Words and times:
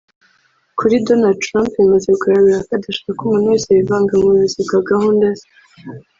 Kuri 0.77 0.95
Donald 1.07 1.37
Trump 1.45 1.69
bimaze 1.79 2.09
kugaragara 2.13 2.61
ko 2.67 2.71
adashaka 2.77 3.19
umuntu 3.21 3.51
wese 3.51 3.67
wivanga 3.75 4.11
mubuyobozi 4.19 4.59
bwa 4.67 4.79
gahunda 4.89 5.27
ze 5.37 5.47